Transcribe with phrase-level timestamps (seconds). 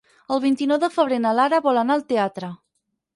[0.35, 2.51] El vint-i-nou de febrer na Lara vol anar al teatre.